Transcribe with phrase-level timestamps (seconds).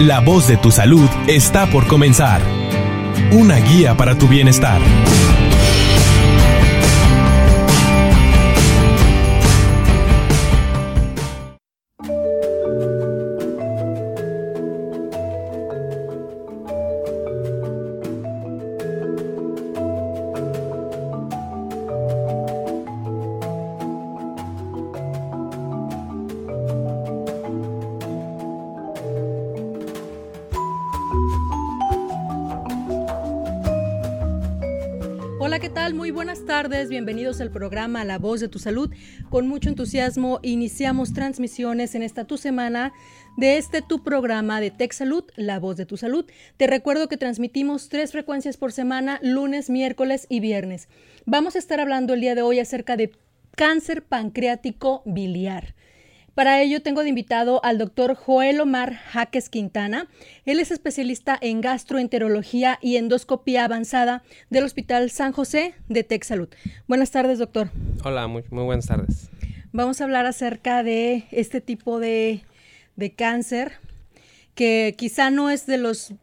[0.00, 2.42] La voz de tu salud está por comenzar.
[3.30, 4.80] Una guía para tu bienestar.
[37.04, 38.90] Bienvenidos al programa La Voz de tu Salud.
[39.28, 42.94] Con mucho entusiasmo iniciamos transmisiones en esta tu semana
[43.36, 46.24] de este tu programa de Tech Salud, La Voz de tu Salud.
[46.56, 50.88] Te recuerdo que transmitimos tres frecuencias por semana, lunes, miércoles y viernes.
[51.26, 53.12] Vamos a estar hablando el día de hoy acerca de
[53.54, 55.74] cáncer pancreático biliar.
[56.34, 60.08] Para ello tengo de invitado al doctor Joel Omar Jaques Quintana.
[60.44, 66.48] Él es especialista en gastroenterología y endoscopía avanzada del Hospital San José de Texalud.
[66.88, 67.70] Buenas tardes, doctor.
[68.02, 69.30] Hola, muy, buenas tardes.
[69.70, 72.42] Vamos a hablar acerca de este tipo de,
[73.16, 73.74] cáncer
[74.56, 76.14] que quizá no es de los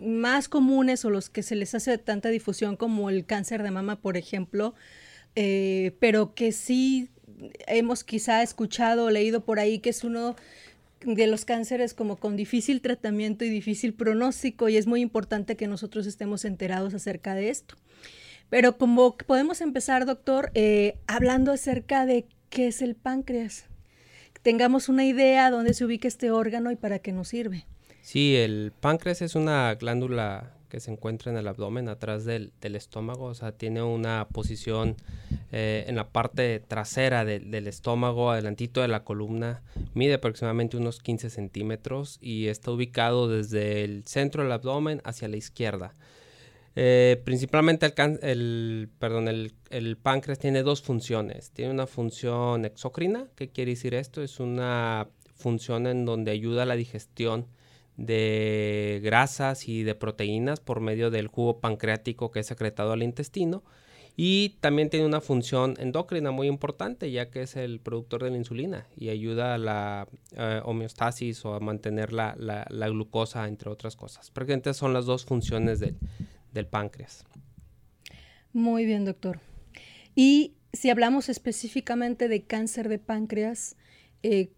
[0.00, 4.00] más comunes o los que se les hace tanta difusión como el cáncer de mama,
[4.00, 4.74] por ejemplo,
[5.36, 7.10] eh, pero que sí
[7.66, 10.36] hemos quizá escuchado o leído por ahí que es uno
[11.00, 15.66] de los cánceres como con difícil tratamiento y difícil pronóstico y es muy importante que
[15.66, 17.76] nosotros estemos enterados acerca de esto.
[18.50, 23.66] Pero como podemos empezar, doctor, eh, hablando acerca de qué es el páncreas.
[24.42, 27.66] Tengamos una idea dónde se ubica este órgano y para qué nos sirve.
[28.02, 33.26] Sí, el páncreas es una glándula que se encuentra en el abdomen, atrás del, estómago,
[33.26, 34.96] o sea, tiene una posición
[35.52, 41.28] eh, en la parte trasera del estómago, adelantito de la columna, mide aproximadamente unos 15
[41.28, 45.94] centímetros y está ubicado desde el centro del abdomen hacia la izquierda.
[46.76, 51.50] Eh, principalmente el, el, perdón, el, el, páncreas tiene dos funciones.
[51.50, 54.22] Tiene una función exócrina, ¿qué quiere decir esto?
[54.22, 57.46] Es una función en donde ayuda a la digestión
[58.00, 63.62] de grasas y de proteínas por medio del jugo pancreático que es secretado al intestino.
[64.16, 68.36] Y también tiene una función endocrina muy importante, ya que es el productor de la
[68.36, 72.34] insulina y ayuda a la eh, homeostasis o a mantener la,
[72.70, 74.30] glucosa, entre otras cosas.
[74.30, 77.24] Prácticamente son las dos funciones del, páncreas.
[78.52, 79.40] Muy bien, doctor.
[80.14, 83.76] Y si hablamos específicamente de cáncer de páncreas,
[84.22, 84.52] eh,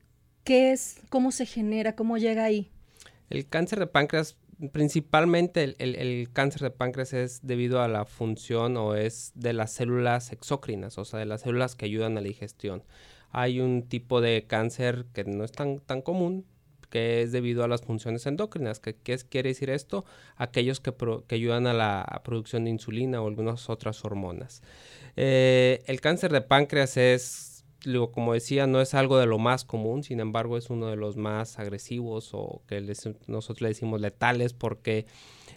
[0.44, 1.02] ¿qué es?
[1.08, 1.94] ¿Cómo se genera?
[1.94, 2.72] ¿Cómo llega ahí?
[3.32, 4.36] El cáncer de páncreas,
[4.72, 10.32] principalmente el, cáncer de páncreas es debido a la función o es de las células
[10.32, 12.82] exócrinas, o sea, de las células que ayudan a la digestión.
[13.30, 16.44] Hay un tipo de cáncer que no es tan, tan común,
[16.90, 18.80] que es debido a las funciones endócrinas.
[18.80, 20.04] ¿Qué, quiere decir esto?
[20.36, 20.92] Aquellos que,
[21.34, 24.62] ayudan a la producción de insulina o algunas otras hormonas.
[25.16, 27.51] Eh, el cáncer de páncreas es
[28.12, 31.16] como decía, no es algo de lo más común, sin embargo es uno de los
[31.16, 32.80] más agresivos o que
[33.26, 35.06] nosotros le decimos letales porque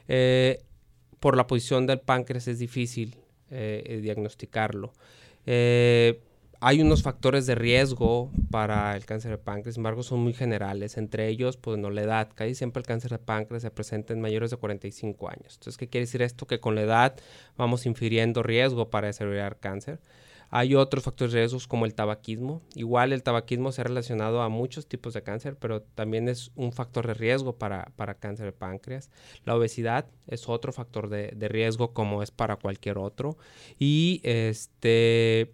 [0.08, 0.64] eh,
[1.20, 3.16] por la posición del páncreas es difícil
[3.52, 4.94] eh, eh, diagnosticarlo.
[5.46, 10.98] hay unos factores de riesgo para el cáncer de páncreas, sin embargo son muy generales,
[10.98, 14.22] entre ellos, pues no, la edad, casi siempre el cáncer de páncreas se presenta en
[14.22, 15.56] mayores de 45 años.
[15.56, 16.48] Entonces, ¿qué quiere decir esto?
[16.48, 17.16] Que con la edad
[17.56, 20.00] vamos infiriendo riesgo para desarrollar cáncer.
[20.50, 22.62] Hay otros factores de riesgo como el tabaquismo.
[22.76, 26.72] Igual el tabaquismo se ha relacionado a muchos tipos de cáncer, pero también es un
[26.72, 29.10] factor de riesgo para, cáncer de páncreas.
[29.44, 33.38] La obesidad es otro factor de, de riesgo como es para cualquier otro.
[33.80, 35.54] Y este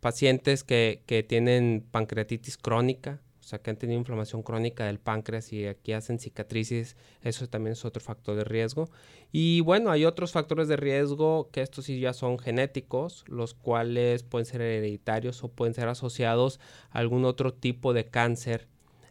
[0.00, 5.52] pacientes que, que tienen pancreatitis crónica, o sea, que han tenido inflamación crónica del páncreas
[5.52, 8.90] y aquí hacen cicatrices, eso también es otro factor de riesgo.
[9.30, 14.24] Y bueno, hay otros factores de riesgo que estos sí ya son genéticos, los cuales
[14.24, 16.58] pueden ser hereditarios o pueden ser asociados
[16.90, 18.66] a algún otro tipo de cáncer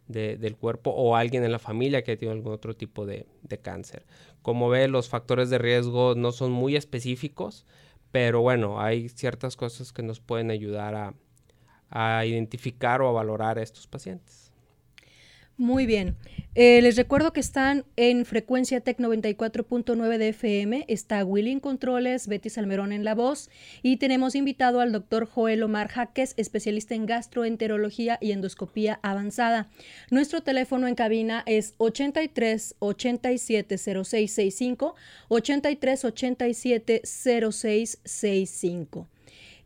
[0.07, 3.27] del cuerpo o alguien en la familia que tiene algún otro tipo de,
[3.61, 4.05] cáncer.
[4.41, 7.65] Como ve, los factores de riesgo no son muy específicos,
[8.11, 11.13] pero bueno, hay ciertas cosas que nos pueden ayudar a,
[11.95, 14.51] a identificar o a valorar a estos pacientes.
[15.57, 16.17] Muy bien.
[16.53, 20.83] Eh, les recuerdo que están en frecuencia TEC 94.9 de FM.
[20.89, 23.49] Está Willing Controles, Betty Salmerón en la voz.
[23.81, 29.69] Y tenemos invitado al doctor Joel Omar Jaques, especialista en gastroenterología y endoscopía avanzada.
[30.11, 34.95] Nuestro teléfono en cabina es 83 87 0665,
[35.29, 39.07] 83 87 0665.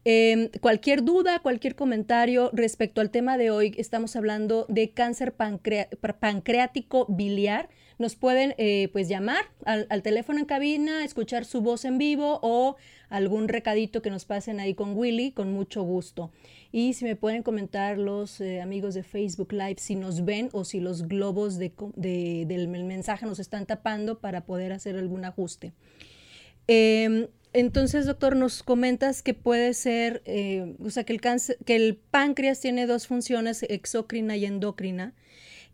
[0.05, 7.05] Em, cualquier duda, cualquier comentario respecto al tema de hoy, estamos hablando de cáncer pancreático
[7.09, 7.69] biliar.
[7.97, 12.77] Nos pueden eh, pues llamar al, teléfono en cabina, escuchar su voz en vivo o
[13.09, 16.31] algún recadito que nos pasen ahí con Willy, con mucho gusto.
[16.71, 20.63] Y si me pueden comentar los eh, amigos de Facebook Live si nos ven o
[20.63, 25.73] si los globos del mensaje nos están tapando para poder hacer algún ajuste.
[26.71, 31.75] Em, entonces, doctor, nos comentas que puede ser, eh, o sea, que el, cáncer, que
[31.75, 35.13] el páncreas tiene dos funciones, exócrina y endocrina,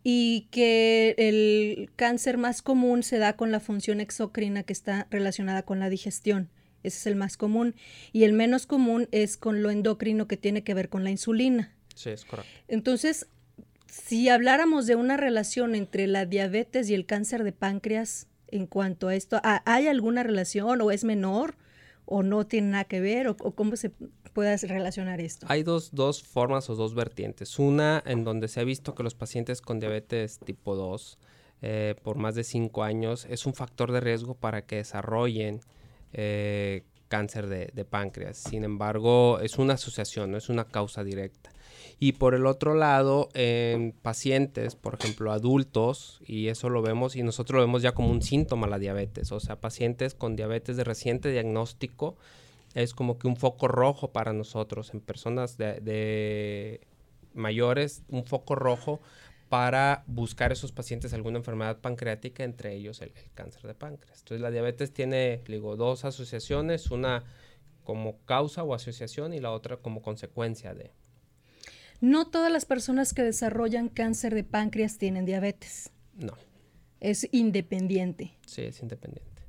[0.02, 5.64] y que el cáncer más común se da con la función exócrina que está relacionada
[5.64, 6.48] con la digestión.
[6.82, 7.74] Ese es el más común.
[8.12, 11.74] Y el menos común es con lo endocrino que tiene que ver con la insulina.
[11.94, 12.50] Sí, es correcto.
[12.68, 13.26] Entonces,
[13.88, 19.08] si habláramos de una relación entre la diabetes y el cáncer de páncreas en cuanto
[19.08, 21.56] a esto, ¿hay alguna relación o es menor?
[22.06, 23.90] O no tiene nada que ver o, cómo se
[24.32, 25.46] puede relacionar esto?
[25.50, 27.58] Hay dos, dos, formas o dos vertientes.
[27.58, 31.18] Una en donde se ha visto que los pacientes con diabetes tipo 2
[31.62, 35.60] eh, por más de 5 años es un factor de riesgo para que desarrollen
[36.12, 38.36] eh, cáncer de, páncreas.
[38.36, 41.50] Sin embargo, es una asociación, no es una causa directa.
[41.98, 47.22] Y por el otro lado, en pacientes, por ejemplo, adultos, y eso lo vemos, y
[47.22, 50.84] nosotros lo vemos ya como un síntoma la diabetes, o sea, pacientes con diabetes de
[50.84, 52.16] reciente diagnóstico,
[52.74, 56.80] es como que un foco rojo para nosotros, en personas de,
[57.32, 59.00] mayores, un foco rojo
[59.48, 64.18] para buscar esos pacientes alguna enfermedad pancreática, entre ellos el, el, cáncer de páncreas.
[64.18, 67.24] Entonces la diabetes tiene, digo, dos asociaciones, una
[67.84, 70.90] como causa o asociación y la otra como consecuencia de.
[72.00, 75.90] No todas las personas que desarrollan cáncer de páncreas tienen diabetes.
[76.14, 76.34] No.
[77.00, 78.34] Es independiente.
[78.46, 79.42] Sí, es independiente.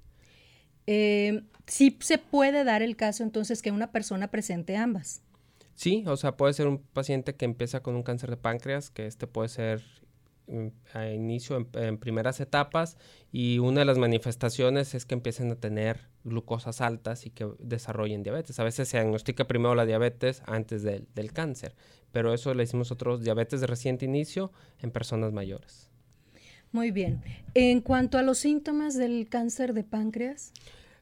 [0.85, 5.21] Eh, sí se puede dar el caso entonces que una persona presente ambas.
[5.77, 9.05] Sí, o sea, puede ser un paciente que empieza con un cáncer de páncreas, que
[9.05, 9.81] este puede ser
[10.47, 12.97] mm, a inicio en, primeras etapas
[13.31, 18.23] y una de las manifestaciones es que empiecen a tener glucosas altas y que desarrollen
[18.23, 18.59] diabetes.
[18.59, 21.73] A veces se diagnostica primero la diabetes antes del, del cáncer
[22.11, 24.51] pero eso le hicimos otros diabetes de reciente inicio
[24.81, 25.89] en personas mayores.
[26.71, 27.21] Muy bien.
[27.53, 30.51] En cuanto a los síntomas del cáncer de páncreas.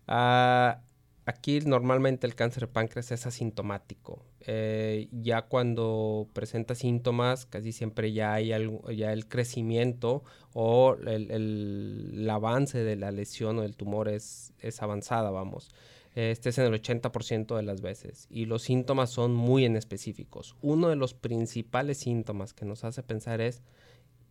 [0.08, 0.82] Ah,
[1.26, 4.24] aquí normalmente el cáncer de páncreas es asintomático.
[4.42, 8.50] Eh, ya cuando presenta síntomas, casi siempre ya hay
[8.96, 10.24] ya el crecimiento
[10.54, 15.70] o el, el, avance de la lesión o del tumor es, es avanzada, vamos
[16.16, 20.56] este es en el 80% de las veces y los síntomas son muy en específicos.
[20.62, 23.62] Uno de los principales síntomas que nos hace pensar es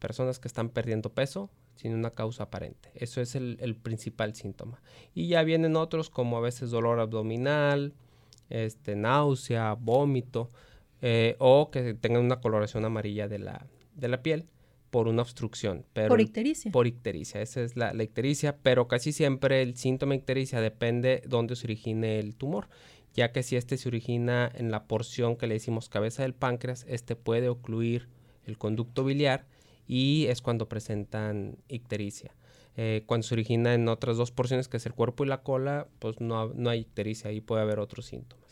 [0.04, 2.90] personas que están perdiendo peso sin una causa aparente.
[2.94, 4.82] Eso es el, principal síntoma.
[5.14, 7.94] Y ya vienen otros como a veces dolor abdominal,
[8.50, 10.50] este, náusea, vómito
[11.00, 14.46] eh, o que tengan una coloración amarilla de la, de la piel
[14.90, 15.86] por una obstrucción.
[15.94, 16.70] Pero por ictericia.
[16.70, 21.56] Por ictericia, esa es la, ictericia, pero casi siempre el síntoma ictericia depende de dónde
[21.56, 22.68] se origine el tumor,
[23.14, 26.84] ya que si este se origina en la porción que le decimos cabeza del páncreas,
[26.90, 28.10] este puede ocluir
[28.44, 29.46] el conducto biliar
[29.86, 32.34] y es cuando presentan ictericia.
[32.76, 35.86] Eh, cuando se origina en otras dos porciones, que es el cuerpo y la cola,
[36.00, 38.44] pues no, no hay ictericia, ahí puede haber otros síntomas.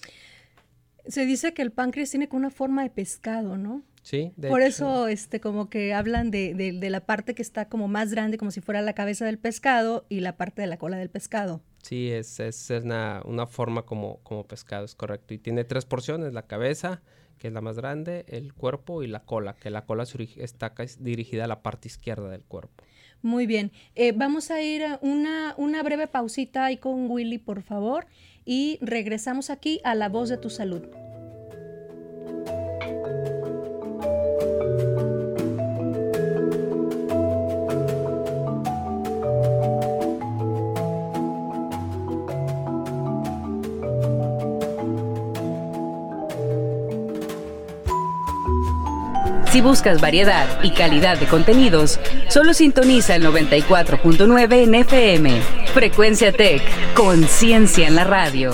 [1.06, 3.82] Se dice que el páncreas tiene una forma de pescado, ¿no?
[4.02, 8.10] Sí, Por eso, este, como que hablan de, de, la parte que está como más
[8.10, 11.08] grande, como si fuera la cabeza del pescado, y la parte de la cola del
[11.08, 11.62] pescado.
[11.82, 15.34] Sí, es, es una, una, forma como, como pescado, es correcto.
[15.34, 17.00] Y tiene tres porciones, la cabeza,
[17.42, 20.04] que es la más grande, el cuerpo y la cola, que la cola
[20.36, 22.84] está dirigida a la parte izquierda del cuerpo.
[23.20, 23.72] Muy bien.
[23.96, 28.06] Eh, vamos a ir a una, una breve pausita ahí con Willy, por favor,
[28.44, 30.84] y regresamos aquí a La Voz de tu Salud.
[49.52, 55.42] Si buscas variedad y calidad de contenidos, solo sintoniza el 94.9 en FM.
[55.74, 56.62] Frecuencia Tech,
[56.94, 58.52] conciencia en la radio.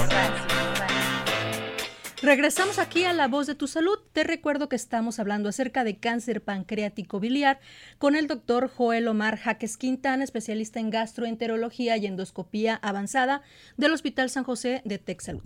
[2.21, 3.97] Regresamos aquí a La Voz de tu Salud.
[4.13, 7.61] Te recuerdo que estamos hablando acerca de cáncer pancreático biliar
[7.99, 13.43] con el doctor Joel Omar Jaques Quintana, especialista en gastroenterología y endoscopía avanzada
[13.77, 15.45] del Hospital San José de Salud.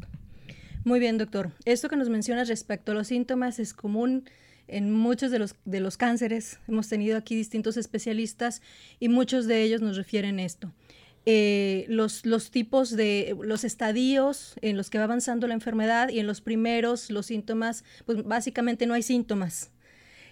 [0.84, 1.50] Muy bien, doctor.
[1.66, 4.24] Esto que nos mencionas respecto a los síntomas es común
[4.68, 6.58] en muchos de los, de los cánceres.
[6.68, 8.62] Hemos tenido aquí distintos especialistas
[9.00, 10.72] y muchos de ellos nos refieren esto.
[11.24, 16.18] eh, los, los tipos de, los estadios en los que va avanzando la enfermedad y
[16.18, 19.70] en los primeros los síntomas, pues básicamente no hay síntomas.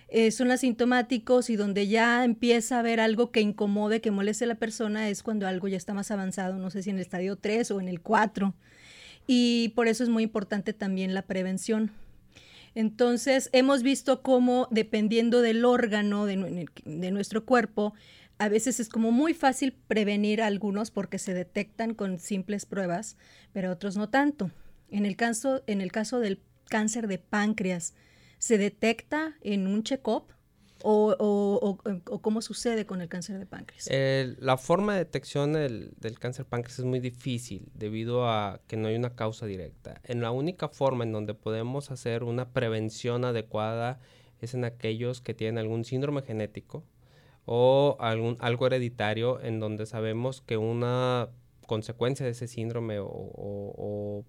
[0.09, 4.49] Eh, son asintomáticos y donde ya empieza a haber algo que incomode, que moleste a
[4.49, 7.37] la persona, es cuando algo ya está más avanzado, no sé si en el estadio
[7.37, 8.53] 3 o en el 4.
[9.29, 11.93] Y por eso es muy importante también la prevención.
[12.75, 16.37] Entonces, hemos visto cómo, dependiendo del órgano de,
[17.11, 17.95] nuestro cuerpo,
[18.39, 23.17] a veces es como muy fácil prevenir algunos porque se detectan con simples pruebas,
[23.53, 24.51] pero otros no tanto.
[24.89, 27.95] En el caso, en el caso del cáncer de páncreas,
[28.39, 30.33] ¿se detecta en un check-up?
[30.83, 31.79] O,
[32.23, 33.89] cómo sucede con el cáncer de páncreas?
[34.39, 38.89] la forma de detección del, del, cáncer páncreas es muy difícil debido a que no
[38.89, 40.01] hay una causa directa.
[40.05, 44.01] En la única forma en donde podemos hacer una prevención adecuada
[44.41, 46.85] es en aquellos que tienen algún síndrome genético,
[47.53, 51.31] o algún, algo hereditario en donde sabemos que una
[51.67, 54.25] consecuencia de ese síndrome o,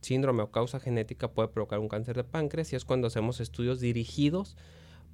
[0.00, 3.80] síndrome o causa genética puede provocar un cáncer de páncreas y es cuando hacemos estudios
[3.80, 4.56] dirigidos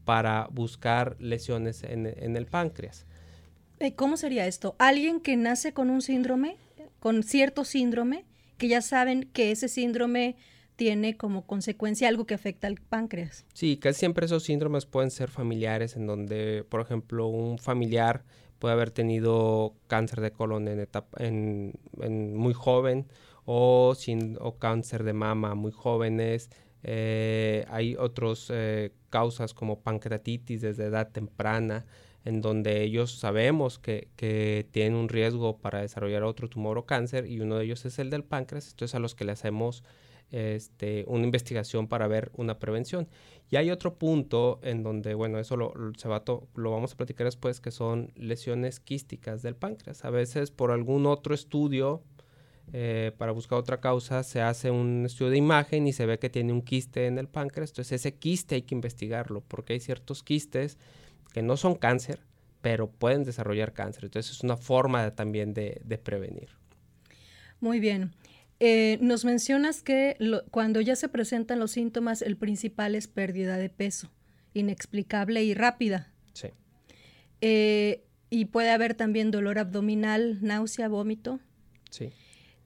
[0.08, 3.04] para buscar lesiones en, en el páncreas.
[3.94, 4.74] ¿Cómo sería esto?
[4.78, 6.56] Alguien que nace con un síndrome,
[6.98, 8.24] con cierto síndrome,
[8.56, 10.36] que ya saben que ese síndrome
[10.76, 13.44] tiene como consecuencia algo que afecta al páncreas.
[13.52, 18.24] Sí, casi siempre esos síndromes pueden ser familiares, en donde, por ejemplo, un familiar
[18.58, 21.74] puede haber tenido cáncer de colon en, etapa, en,
[22.34, 23.08] muy joven
[23.44, 26.48] o, sin, o cáncer de mama muy jóvenes.
[26.82, 31.86] Eh, hay otras eh, causas como pancreatitis desde edad temprana,
[32.24, 37.26] en donde ellos sabemos que, que, tienen un riesgo para desarrollar otro tumor o cáncer
[37.26, 39.82] y uno de ellos es el del páncreas, entonces a los que le hacemos
[40.30, 43.08] este, una investigación para ver una prevención.
[43.50, 46.22] Y hay otro punto en donde, bueno, eso lo, se va
[46.54, 50.04] lo vamos a platicar después, que son lesiones quísticas del páncreas.
[50.04, 52.02] A veces por algún otro estudio,
[52.72, 56.30] eh, para buscar otra causa, se hace un estudio de imagen y se ve que
[56.30, 57.70] tiene un quiste en el páncreas.
[57.70, 60.78] Entonces ese quiste hay que investigarlo, porque hay ciertos quistes
[61.32, 62.20] que no son cáncer,
[62.60, 64.04] pero pueden desarrollar cáncer.
[64.04, 66.48] Entonces es una forma también de, de prevenir.
[67.60, 68.12] Muy bien.
[68.60, 70.16] Eh, nos mencionas que
[70.50, 74.10] cuando ya se presentan los síntomas, el principal es pérdida de peso,
[74.52, 76.12] inexplicable y rápida.
[76.32, 76.48] Sí.
[77.40, 81.38] Eh, y puede haber también dolor abdominal, náusea, vómito.
[81.90, 82.10] Sí.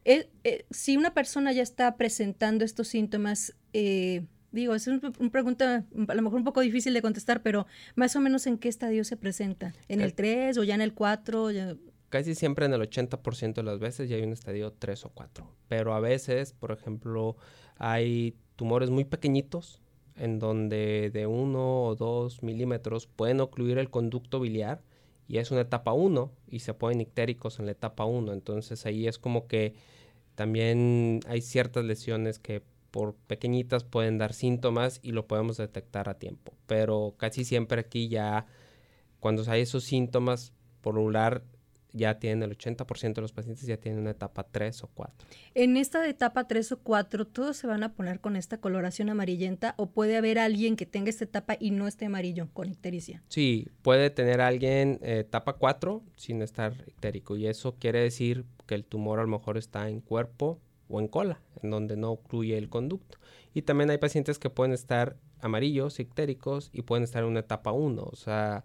[0.04, 0.28] Eh,
[0.70, 3.54] si una persona ya está presentando estos síntomas,
[4.50, 8.20] digo, es una pregunta a lo mejor un poco difícil de contestar, pero más o
[8.20, 11.76] menos en qué estadio se presenta, en el 3 o ya en el 4, ya
[12.12, 15.50] casi siempre en el 80% de las veces ya hay un estadio 3 o 4.
[15.66, 17.36] Pero a veces, por ejemplo,
[17.78, 19.80] hay tumores muy pequeñitos
[20.16, 24.82] en donde de 1 o 2 milímetros pueden ocluir el conducto biliar
[25.32, 28.34] y es una etapa 1 y se ponen ictéricos en la etapa 1.
[28.34, 29.72] Entonces ahí es como que
[30.34, 36.18] también hay ciertas lesiones que por pequeñitas pueden dar síntomas y lo podemos detectar a
[36.18, 36.52] tiempo.
[36.66, 38.44] Pero casi siempre aquí ya,
[39.20, 40.98] cuando hay esos síntomas, por
[41.92, 45.26] ya tienen el 80% de los pacientes ya tienen una etapa 3 o 4.
[45.54, 49.74] En esta etapa 3 o 4, ¿todos se van a poner con esta coloración amarillenta
[49.76, 53.22] o puede haber alguien que tenga esta etapa y no esté amarillo con ictericia?
[53.28, 58.74] Sí, puede tener alguien eh, etapa 4 sin estar ictérico y eso quiere decir que
[58.74, 62.56] el tumor a lo mejor está en cuerpo o en cola, en donde no ocluye
[62.56, 63.18] el conducto.
[63.54, 67.72] Y también hay pacientes que pueden estar amarillos, ictéricos y pueden estar en una etapa
[67.72, 68.64] 1, o sea,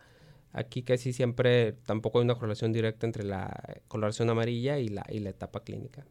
[0.54, 5.20] Aquí casi siempre tampoco hay una correlación directa entre la coloración amarilla y la, y
[5.20, 6.06] la etapa clínica.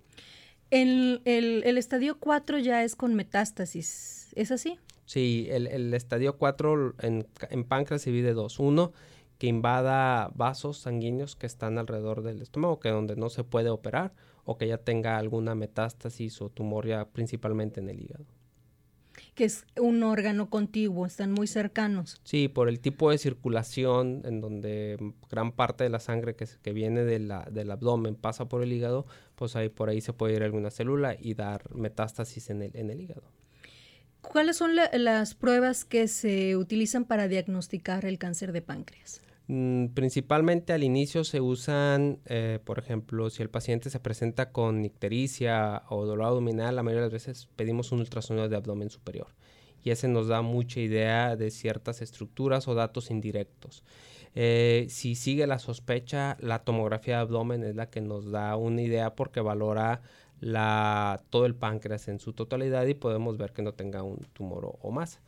[0.70, 4.78] El, el, estadio 4 ya es con metástasis, ¿es así?
[5.04, 8.58] Sí, el, el estadio 4 en, en, páncreas se divide dos.
[8.58, 8.92] Uno,
[9.38, 14.12] que invada vasos sanguíneos que están alrededor del estómago, que donde no se puede operar,
[14.44, 18.35] o que ya tenga alguna metástasis o tumor ya principalmente en el hígado
[19.36, 22.20] que es un órgano contiguo, están muy cercanos.
[22.24, 24.96] Sí, por el tipo de circulación en donde
[25.30, 28.72] gran parte de la sangre que, que viene de la, del abdomen pasa por el
[28.72, 32.70] hígado, pues ahí por ahí se puede ir alguna célula y dar metástasis en el,
[32.74, 33.30] en el hígado.
[34.22, 39.20] ¿Cuáles son las pruebas que se utilizan para diagnosticar el cáncer de páncreas?
[39.48, 44.84] Mm, principalmente al inicio se usan, eh, por ejemplo, si el paciente se presenta con
[44.84, 49.28] ictericia o dolor abdominal, la mayoría de las veces pedimos un ultrasonido de abdomen superior
[49.84, 53.84] y ese nos da mucha idea de ciertas estructuras o datos indirectos.
[54.34, 58.82] Eh, si sigue la sospecha, la tomografía de abdomen es la que nos da una
[58.82, 60.02] idea porque valora
[61.30, 64.78] todo el páncreas en su totalidad y podemos ver que no tenga un tumor o,
[64.82, 65.20] o más.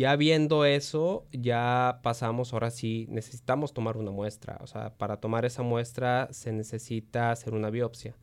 [0.00, 4.56] Ya viendo eso, ya pasamos, ahora sí, necesitamos tomar una muestra.
[4.62, 8.16] O sea, para tomar esa muestra se necesita hacer una biopsia.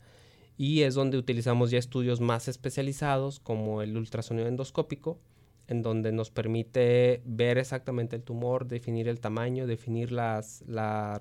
[0.57, 5.19] Y es donde utilizamos ya estudios más especializados como el ultrasonido endoscópico,
[5.67, 10.63] en donde nos permite ver exactamente el tumor, definir el tamaño, definir las,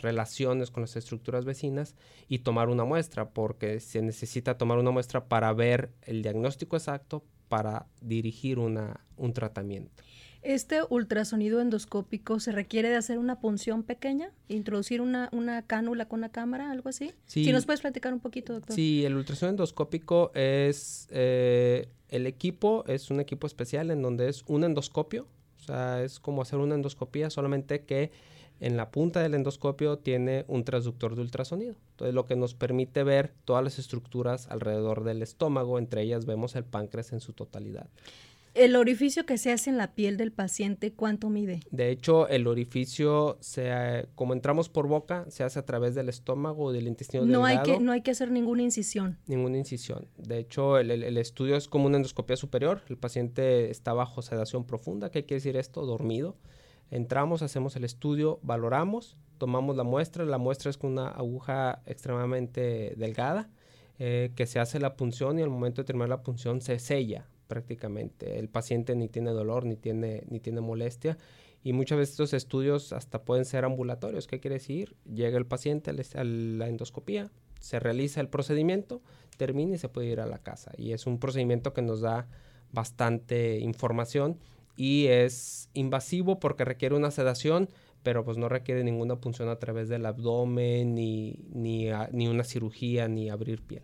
[0.01, 1.97] relaciones con las estructuras vecinas
[2.29, 7.25] y tomar una muestra, porque se necesita tomar una muestra para ver el diagnóstico exacto,
[7.51, 10.03] para dirigir un tratamiento.
[10.47, 14.31] ¿Este ultrasonido endoscópico se requiere de hacer una punción pequeña?
[14.47, 17.11] ¿Introducir una, una cánula con una cámara, algo así?
[17.27, 17.45] Sí.
[17.45, 18.77] Si nos puedes platicar un poquito, doctor.
[18.77, 21.09] Sí, el ultrasonido endoscópico es...
[21.11, 25.27] Eh, el equipo es un equipo especial en donde es un endoscopio.
[25.59, 28.13] O sea, es como hacer una endoscopía, solamente que
[28.61, 31.75] en la punta del endoscopio tiene un transductor de ultrasonido.
[31.91, 36.55] Entonces, lo que nos permite ver todas las estructuras alrededor del estómago, entre ellas vemos
[36.55, 37.89] el páncreas en su totalidad.
[38.57, 41.61] El orificio que se hace en la piel del paciente, ¿cuánto mide?
[41.71, 46.65] De hecho, el orificio, se, como entramos por boca, se hace a través del estómago
[46.65, 47.73] o del intestino no delgado.
[47.73, 49.19] Hay que, no hay que hacer ninguna incisión.
[49.27, 50.09] Ninguna incisión.
[50.17, 52.81] De hecho, el, el, el, estudio es como una endoscopia superior.
[52.89, 55.11] El paciente está bajo sedación profunda.
[55.11, 55.85] ¿Qué quiere decir esto?
[55.85, 56.39] Dormido.
[56.91, 60.25] Entramos, hacemos el estudio, valoramos, tomamos la muestra.
[60.25, 63.51] La muestra es con una aguja extremadamente delgada.
[63.99, 67.27] Eh, que se hace la punción y al momento de terminar la punción se sella
[67.47, 68.39] prácticamente.
[68.39, 71.17] El paciente ni tiene dolor ni tiene, ni tiene molestia.
[71.63, 74.27] Y muchas veces estos estudios hasta pueden ser ambulatorios.
[74.27, 74.97] ¿Qué quiere decir?
[75.05, 79.03] Llega el paciente a la endoscopía, se realiza el procedimiento,
[79.37, 80.73] termina y se puede ir a la casa.
[80.77, 82.29] Y es un procedimiento que nos da
[82.73, 84.39] bastante información
[84.77, 87.69] y es invasivo porque requiere una sedación,
[88.03, 93.09] pero pues no requiere ninguna punción a través del abdomen, ni, ni, ni una cirugía,
[93.09, 93.83] ni abrir piel.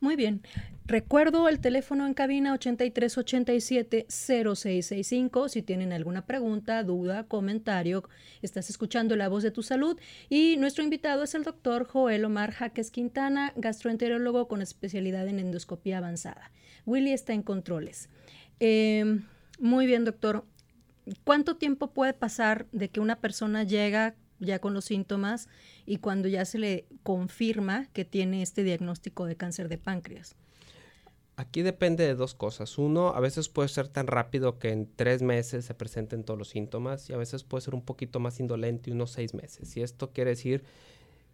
[0.00, 0.42] Muy bien.
[0.88, 5.50] Recuerdo el teléfono en cabina 8387-0665.
[5.50, 8.08] Si tienen alguna pregunta, duda, comentario,
[8.40, 10.00] estás escuchando La Voz de tu Salud.
[10.30, 15.98] Y nuestro invitado es el doctor Joel Omar Jaques Quintana, gastroenterólogo con especialidad en endoscopía
[15.98, 16.50] avanzada.
[16.86, 18.08] Willy está en controles.
[18.58, 19.20] Eh,
[19.58, 20.46] muy bien, doctor.
[21.24, 25.48] ¿Cuánto tiempo puede pasar de que una persona llega ya con los síntomas
[25.86, 30.36] y cuando ya se le confirma que tiene este diagnóstico de cáncer de páncreas?
[31.36, 32.78] Aquí depende de dos cosas.
[32.78, 36.48] Uno, a veces puede ser tan rápido que en tres meses se presenten todos los
[36.48, 39.76] síntomas y a veces puede ser un poquito más indolente, unos seis meses.
[39.76, 40.64] Y esto quiere decir,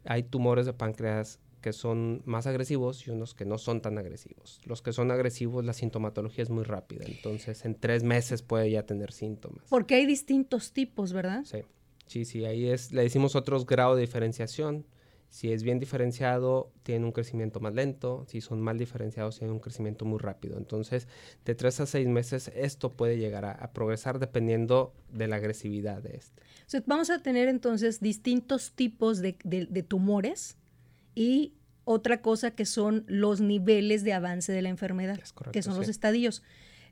[0.04, 4.60] hay tumores de páncreas que son más agresivos y unos que no son tan agresivos.
[4.66, 7.06] Los que son agresivos, la sintomatología es muy rápida.
[7.06, 9.64] Entonces, en tres meses puede ya tener síntomas.
[9.70, 11.44] Porque hay distintos tipos, ¿verdad?
[11.46, 11.60] Sí.
[12.06, 14.86] Sí, sí, ahí es, le decimos otros grados de diferenciación.
[15.30, 18.24] Si es bien diferenciado, tiene un crecimiento más lento.
[18.28, 20.56] Si son mal diferenciados, tienen un crecimiento muy rápido.
[20.58, 21.08] Entonces,
[21.44, 26.00] de tres a seis meses, esto puede llegar a, a progresar dependiendo de la agresividad
[26.02, 26.40] de este.
[26.40, 30.56] O sea, vamos a tener entonces distintos tipos de, de, de tumores
[31.16, 35.74] y otra cosa que son los niveles de avance de la enfermedad, correcto, que son
[35.74, 35.80] sí.
[35.80, 36.44] los estadios.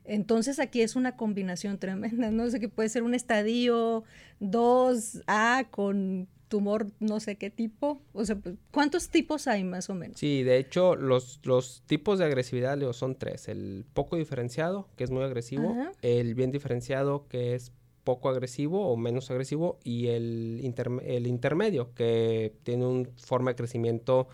[0.05, 4.03] Entonces aquí es una combinación tremenda, no sé que puede ser un estadio
[4.41, 9.95] 2A con tumor no sé qué tipo, o sea, pues, ¿cuántos tipos hay más o
[9.95, 10.19] menos?
[10.19, 13.47] Sí, de hecho, los, los tipos de agresividad Leo, son tres.
[13.47, 15.91] El poco diferenciado, que es muy agresivo, Ajá.
[16.03, 17.71] el bien diferenciado, que es
[18.03, 23.55] poco agresivo o menos agresivo, y el, interme- el intermedio, que tiene una forma de
[23.55, 24.27] crecimiento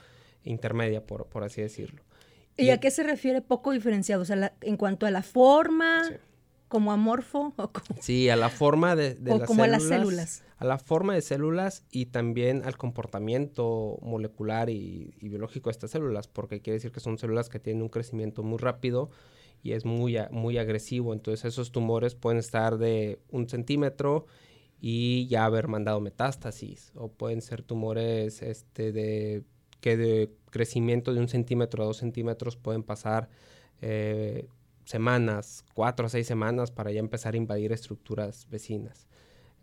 [0.43, 2.01] intermedia, por, por así decirlo.
[2.63, 4.21] ¿Y a qué se refiere poco diferenciado?
[4.21, 6.13] O sea, la- en cuanto a la forma, Sí.
[6.67, 9.83] como amorfo o como, Sí, a la forma de, de o las como a células.
[9.89, 10.43] las células.
[10.57, 15.91] A la forma de células y también al comportamiento molecular y, y biológico de estas
[15.91, 19.09] células, porque quiere decir que son células que tienen un crecimiento muy rápido
[19.63, 21.13] y es muy, a- muy agresivo.
[21.13, 24.25] Entonces esos tumores pueden estar de un centímetro
[24.81, 29.43] y ya haber mandado metástasis, o pueden ser tumores este, de,
[29.81, 33.29] que de crecimiento de un centímetro a dos centímetros pueden pasar
[33.81, 34.47] eh,
[34.85, 39.07] semanas, cuatro a seis semanas para ya empezar a invadir estructuras vecinas.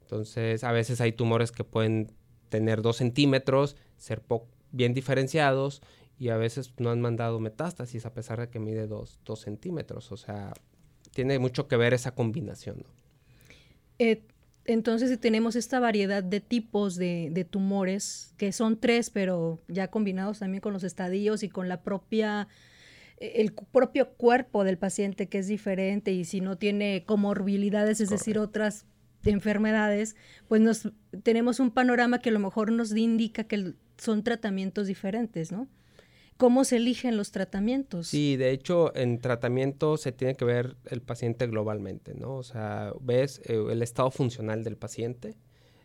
[0.02, 2.12] Entonces, a veces hay tumores que pueden
[2.48, 4.22] tener dos centímetros, ser
[4.70, 5.82] bien diferenciados
[6.18, 10.12] y a veces no han mandado metástasis a pesar de que mide dos, dos centímetros.
[10.12, 10.52] O sea,
[11.12, 12.78] tiene mucho que ver esa combinación.
[12.78, 12.90] ¿no?
[13.98, 14.22] Eh,
[14.66, 19.88] entonces, si tenemos esta variedad de tipos de, de tumores, que son tres, pero ya
[19.88, 22.48] combinados también con los estadios y con la propia,
[23.18, 28.10] eh, el propio cuerpo del paciente que es diferente y si no tiene comorbilidades, es
[28.10, 28.86] decir, otras
[29.24, 30.16] enfermedades,
[30.48, 35.52] pues nos tenemos un panorama que a lo mejor nos indica que son tratamientos diferentes,
[35.52, 35.68] ¿no?
[36.36, 38.08] Cómo se eligen los tratamientos.
[38.08, 42.36] Sí, de hecho, en tratamiento se tiene que ver el paciente globalmente, ¿no?
[42.36, 45.36] O sea, ves eh, el estado funcional del paciente,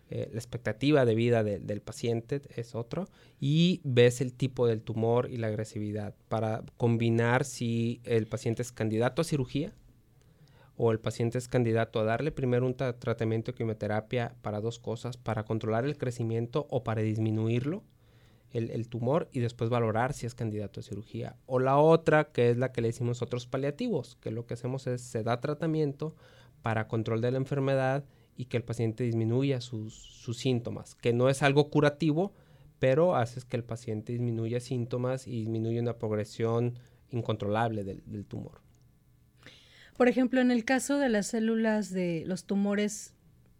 [0.09, 3.07] eh, la expectativa de vida del paciente es otro,
[3.39, 8.71] y ves el tipo del tumor y la agresividad para combinar si el paciente es
[8.71, 9.73] candidato a cirugía
[10.75, 15.15] o el paciente es candidato a darle primero un tratamiento de quimioterapia para dos cosas,
[15.15, 17.83] para controlar el crecimiento o para disminuirlo
[18.53, 21.35] el, tumor y después valorar si es candidato a cirugía.
[21.45, 24.87] O la otra, que es la que le decimos otros paliativos, que lo que hacemos
[24.87, 26.15] es se da tratamiento
[26.61, 28.03] para control de la enfermedad
[28.35, 32.33] y que el paciente disminuya sus, síntomas, que no es algo curativo,
[32.79, 38.61] pero hace que el paciente disminuya síntomas y disminuya una progresión incontrolable del, del tumor.
[39.97, 43.13] Por ejemplo, en el caso de las células de los tumores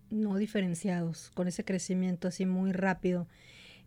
[0.10, 3.28] no diferenciados, con ese crecimiento así muy rápido,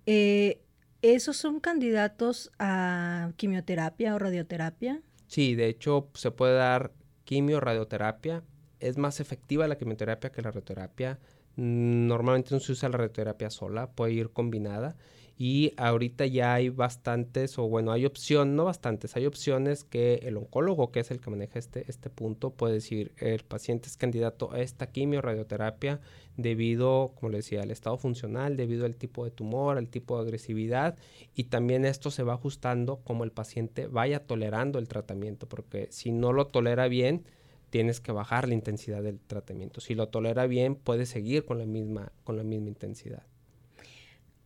[0.06, 0.60] eh,
[1.04, 5.02] ¿Esos son candidatos a quimioterapia o radioterapia?
[5.26, 6.92] Sí, de hecho se puede dar
[7.24, 8.42] quimio, radioterapia.
[8.80, 11.18] Es más efectiva la quimioterapia que la radioterapia.
[11.56, 14.96] Normalmente no se usa la radioterapia sola, puede ir combinada
[15.36, 20.36] y ahorita ya hay bastantes, o bueno, hay opciones, no bastantes, hay opciones que el
[20.36, 24.52] oncólogo, que es el que maneja este, este punto, puede decir, el paciente es candidato
[24.52, 26.00] a esta quimio radioterapia
[26.36, 30.22] debido, como le decía, al estado funcional, debido al tipo de tumor, al tipo de
[30.22, 30.96] agresividad,
[31.34, 36.12] y también esto se va ajustando como el paciente vaya tolerando el tratamiento, porque si
[36.12, 37.24] no lo tolera bien,
[37.70, 39.80] tienes que bajar la intensidad del tratamiento.
[39.80, 43.24] Si lo tolera bien, puede seguir con la misma, con la misma intensidad.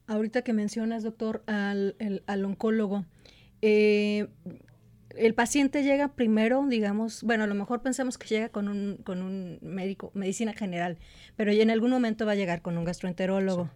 [0.09, 1.95] Ahorita que mencionas, doctor, al,
[2.27, 3.05] al oncólogo,
[3.63, 4.27] eh,
[5.17, 9.23] el paciente llega primero, digamos, bueno, a lo mejor pensamos que llega con un, con
[9.23, 10.99] un médico, medicina general,
[11.37, 13.71] pero ya en algún momento va a llegar con un gastroenterólogo.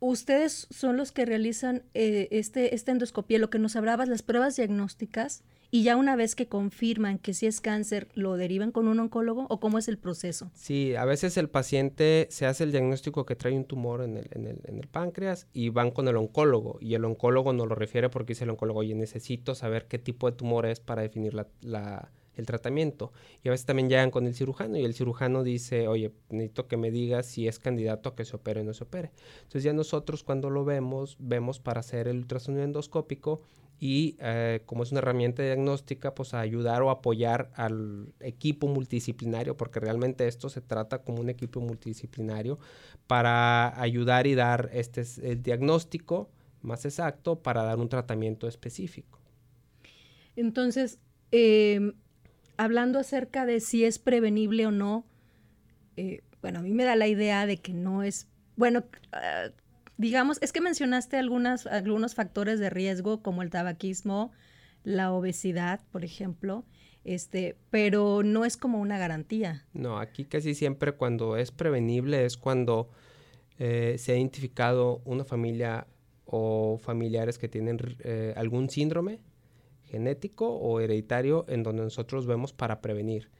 [0.00, 4.56] Ustedes son los que realizan eh, este, esta endoscopía, lo que nos hablabas, las pruebas
[4.56, 9.00] diagnósticas y ya una vez que confirman que si es cáncer, ¿lo derivan con un
[9.00, 10.50] oncólogo o cómo es el proceso?
[10.54, 14.88] Sí, a veces el paciente se hace el diagnóstico que trae un tumor en el,
[14.90, 18.50] páncreas y van con el oncólogo y el oncólogo nos lo refiere porque dice el
[18.50, 23.12] oncólogo, oye, necesito saber qué tipo de tumor es para definir el tratamiento.
[23.42, 26.76] Y a veces también llegan con el cirujano y el cirujano dice, oye, necesito que
[26.76, 29.10] me digas si es candidato a que se opere o no se opere.
[29.38, 33.42] Entonces ya nosotros cuando lo vemos, vemos para hacer el ultrasonido endoscópico
[33.78, 39.56] y eh, como es una herramienta diagnóstica, pues a ayudar o apoyar al equipo multidisciplinario,
[39.56, 42.58] porque realmente esto se trata como un equipo multidisciplinario
[43.06, 46.30] para ayudar y dar este el diagnóstico
[46.62, 49.20] más exacto para dar un tratamiento específico.
[50.36, 50.98] Entonces,
[51.30, 51.92] em,
[52.56, 55.04] hablando acerca de si es prevenible o no,
[55.96, 59.50] eh, bueno, a mí me da la idea de que no es, bueno, ah,
[59.98, 64.32] digamos, es que mencionaste algunas, algunos factores de riesgo como el tabaquismo,
[64.84, 66.64] la obesidad, por ejemplo,
[67.04, 69.64] este, pero no es como una garantía.
[69.72, 72.90] No, aquí casi siempre cuando es prevenible es cuando
[73.58, 75.86] eh, se ha identificado una familia
[76.24, 79.20] o familiares que tienen eh, algún síndrome
[79.84, 83.30] genético o hereditario en donde nosotros vemos para prevenir.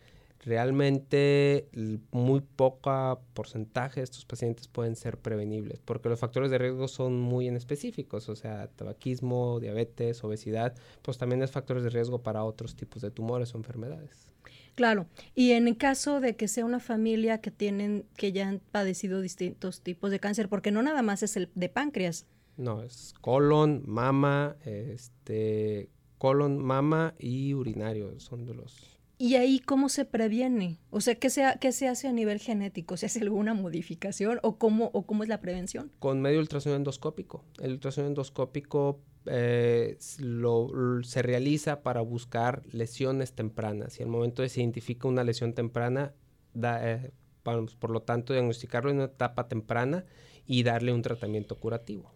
[0.47, 1.69] Realmente
[2.13, 7.21] muy poca porcentaje de estos pacientes pueden ser prevenibles porque los factores de riesgo son
[7.21, 12.45] muy en específicos, o sea, tabaquismo, diabetes, obesidad, pues también es factores de riesgo para
[12.45, 14.29] otros tipos de tumores o enfermedades.
[14.77, 18.61] Claro, y en el caso de que sea una familia que tienen, que ya han
[18.71, 22.25] padecido distintos tipos de cáncer, porque no nada más es el de páncreas.
[22.57, 28.96] No, es colon, mama, este, colon, mama y urinario son de los...
[29.19, 30.79] ¿Y ahí cómo se previene?
[30.91, 32.97] O sea, ¿qué se, qué se hace a nivel genético?
[32.97, 35.91] ¿Se hace alguna modificación o cómo, o cómo es la prevención?
[35.99, 37.43] Con medio ultrasonido endoscópico.
[37.59, 40.69] El ultrasonido endoscópico eh, lo,
[41.03, 46.13] se realiza para buscar lesiones tempranas y al momento de se identifica una lesión temprana,
[46.53, 50.05] da, eh, por lo tanto, diagnosticarlo en una etapa temprana
[50.47, 52.16] y darle un tratamiento curativo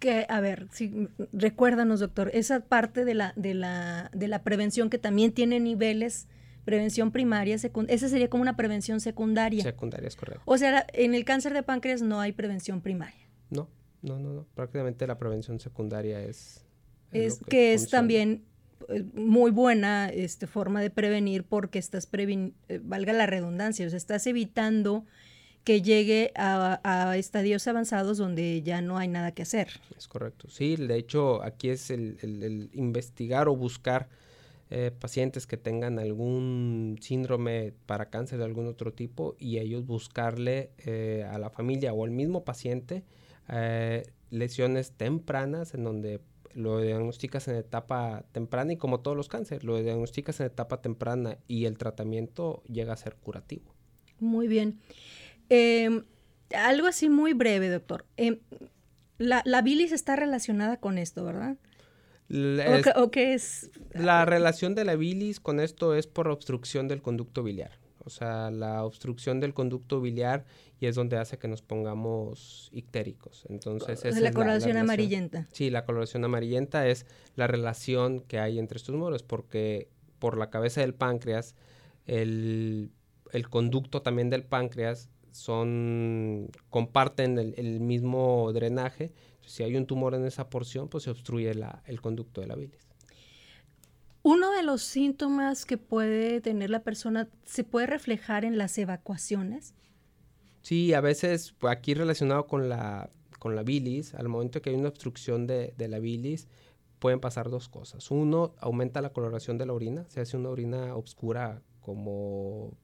[0.00, 4.90] que, a ver, si, recuérdanos, doctor, esa parte de la, de la, de la prevención
[4.90, 6.26] que también tiene niveles,
[6.64, 9.62] prevención primaria, esa sería como una prevención secundaria.
[9.62, 10.42] Secundaria, es correcto.
[10.46, 13.28] O sea, en el cáncer de páncreas no hay prevención primaria.
[13.50, 13.68] No,
[14.02, 14.46] no, no, no.
[14.54, 16.64] Prácticamente la prevención secundaria es...
[17.12, 18.44] Es, que, es también
[18.88, 23.90] eh, muy buena este, forma de prevenir porque estás, previn eh, valga la redundancia, o
[23.90, 25.04] sea, estás evitando
[25.64, 29.68] que llegue a, estadios avanzados donde ya no hay nada que hacer.
[29.96, 30.48] Es correcto.
[30.48, 34.08] Sí, de hecho, aquí es el, investigar o buscar
[34.70, 40.70] eh, pacientes que tengan algún síndrome para cáncer de algún otro tipo y ellos buscarle
[40.78, 43.02] eh, a la familia o al mismo paciente
[43.48, 46.20] eh, lesiones tempranas en donde
[46.54, 51.38] lo diagnosticas en etapa temprana y como todos los cánceres, lo diagnosticas en etapa temprana
[51.48, 53.74] y el tratamiento llega a ser curativo.
[54.18, 54.80] Muy bien.
[55.50, 56.04] Em,
[56.56, 58.06] algo así muy breve, doctor.
[58.16, 58.38] Em,
[59.18, 61.58] la, la, bilis está relacionada con esto, ¿verdad?
[62.96, 63.70] ¿O, qué es?
[63.92, 67.72] La relación de la bilis con esto es por obstrucción del conducto biliar.
[68.04, 70.46] O sea, la obstrucción del conducto biliar
[70.78, 73.44] y es donde hace que nos pongamos ictéricos.
[73.48, 75.48] Entonces, es la coloración amarillenta.
[75.52, 80.50] Sí, la coloración amarillenta es la relación que hay entre estos moros, porque por la
[80.50, 81.56] cabeza del páncreas,
[82.06, 82.90] el,
[83.32, 89.12] el conducto también del páncreas son comparten el, mismo drenaje.
[89.46, 92.56] si hay un tumor en esa porción, pues se obstruye la, el conducto de la
[92.56, 92.88] bilis.
[94.22, 99.74] Uno de los síntomas que puede tener la persona se puede reflejar en las evacuaciones.
[100.60, 104.76] Sí, a veces pues, aquí relacionado con la, con la bilis, al momento que hay
[104.76, 106.48] una obstrucción de, de, la bilis,
[106.98, 108.10] pueden pasar dos cosas.
[108.10, 112.76] Uno, aumenta la coloración de la orina, se hace una orina oscura como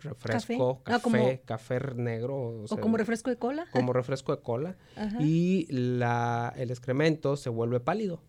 [0.00, 2.64] refresco, café, café, negro.
[2.68, 3.66] O, como refresco de cola.
[3.72, 4.76] Como refresco de cola.
[5.20, 8.22] Y la, el excremento se vuelve pálido.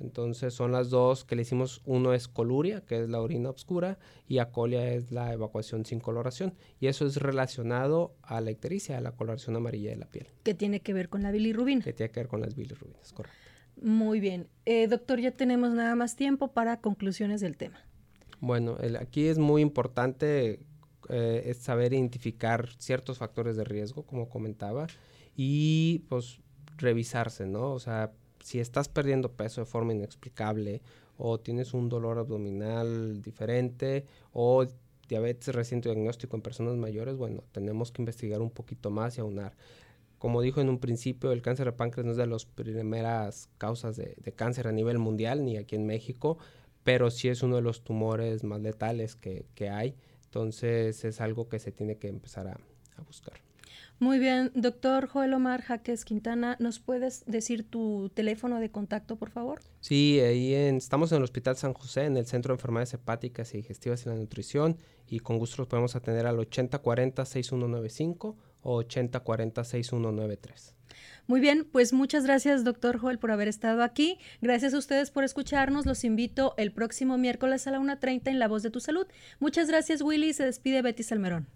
[0.00, 3.98] Entonces son las dos que le hicimos, uno es coluria, que es la orina oscura,
[4.28, 6.54] y acolia es la evacuación sin coloración.
[6.78, 10.28] Y eso es relacionado a la ictericia, a la coloración amarilla de la piel.
[10.44, 11.82] Que tiene que ver con la bilirrubina.
[11.82, 13.36] Que tiene que ver con las bilirrubinas, correcto.
[13.82, 14.48] Muy bien.
[14.66, 17.80] Eh, doctor, ya tenemos nada más tiempo para conclusiones del tema.
[18.40, 20.60] Bueno, aquí es muy importante
[21.08, 24.86] eh, es saber identificar ciertos factores de riesgo, como comentaba,
[25.36, 26.40] y pues
[26.76, 27.72] revisarse, ¿no?
[27.72, 30.80] O sea, si estás perdiendo peso de forma inexplicable
[31.16, 34.66] o tienes un dolor abdominal diferente o
[35.08, 39.56] diabetes reciente diagnóstico en personas mayores, bueno, tenemos que investigar un poquito más y aunar.
[40.18, 43.96] Como dijo en un principio, el cáncer de páncreas no es de las primeras causas
[43.96, 46.38] de, cáncer a nivel mundial, ni aquí en México,
[46.82, 49.94] pero sí es uno de los tumores más letales que, que hay.
[50.28, 52.60] Entonces es algo que se tiene que empezar a,
[53.06, 53.34] buscar.
[54.00, 59.30] Muy bien, doctor Joel Omar Jaques Quintana, ¿nos puedes decir tu teléfono de contacto, por
[59.30, 59.60] favor?
[59.80, 63.58] Sí, ahí estamos en el Hospital San José, en el Centro de Enfermedades Hepáticas y
[63.58, 70.77] Digestivas y la Nutrición, y con gusto los podemos atender al 8040-6195 o 8040-6193.
[71.28, 74.18] Muy bien, pues muchas gracias, doctor Joel, por haber estado aquí.
[74.40, 75.84] Gracias a ustedes por escucharnos.
[75.84, 79.06] Los invito el próximo miércoles a la 1.30 en La Voz de tu Salud.
[79.38, 80.32] Muchas gracias, Willy.
[80.32, 81.48] Se despide Betty Salmerón.